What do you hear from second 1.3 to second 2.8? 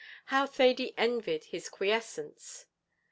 his quiescence!